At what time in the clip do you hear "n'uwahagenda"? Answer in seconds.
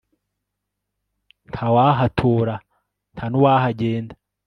3.31-4.13